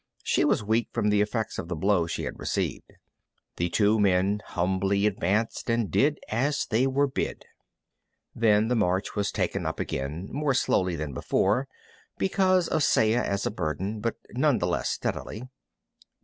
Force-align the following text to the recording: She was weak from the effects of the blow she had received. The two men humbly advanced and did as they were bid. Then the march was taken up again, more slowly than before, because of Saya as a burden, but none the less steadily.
She 0.23 0.43
was 0.43 0.63
weak 0.63 0.87
from 0.93 1.09
the 1.11 1.21
effects 1.21 1.59
of 1.59 1.67
the 1.67 1.75
blow 1.75 2.07
she 2.07 2.23
had 2.23 2.39
received. 2.39 2.89
The 3.57 3.69
two 3.69 3.99
men 3.99 4.41
humbly 4.43 5.05
advanced 5.05 5.69
and 5.69 5.91
did 5.91 6.17
as 6.27 6.65
they 6.65 6.87
were 6.87 7.05
bid. 7.05 7.45
Then 8.33 8.67
the 8.67 8.75
march 8.75 9.15
was 9.15 9.31
taken 9.31 9.63
up 9.67 9.79
again, 9.79 10.27
more 10.31 10.55
slowly 10.55 10.95
than 10.95 11.13
before, 11.13 11.67
because 12.17 12.67
of 12.67 12.81
Saya 12.81 13.21
as 13.21 13.45
a 13.45 13.51
burden, 13.51 13.99
but 13.99 14.15
none 14.33 14.57
the 14.57 14.65
less 14.65 14.89
steadily. 14.89 15.43